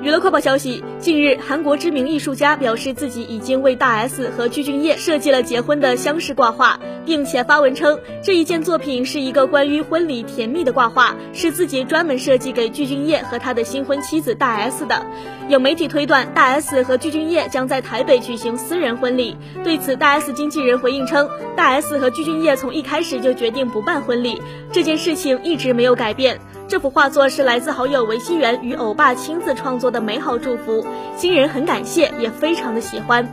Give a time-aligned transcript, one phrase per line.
[0.00, 15.04] 娱乐快报消息，近日，韩国知名艺术家表示自己已经为大 S 和具俊晔设计了结婚的相式挂画，并且发文称这一件作品是一个关于婚礼甜蜜的挂画，是自己专门设计给具俊晔和他的新婚妻子大 S 的。
[15.48, 19.34] 有媒体推断，大 S 和具俊晔将在台北举行私人婚礼。
[19.64, 21.26] 对此，大 S 经纪人回应称，
[21.56, 26.38] 大 S 和具俊晔从一开始就决定不办婚礼，这件事情一直没有改变。
[26.68, 33.26] 这幅画作是来自好友维熙元与欧巴亲自创作的美好祝福，新人很感谢，也非常的喜欢。